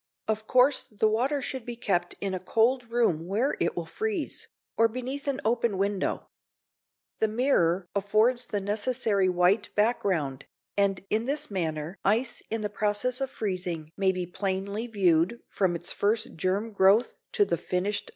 [0.27, 4.47] Of course the water should be kept in a cold room where it will freeze,
[4.75, 6.27] or beneath an open window.
[7.19, 10.45] The mirror affords the necessary white background,
[10.75, 15.91] and in this manner ice in process of freezing may be plainly viewed from its
[15.91, 18.09] first germ growth to the finished ice crystal.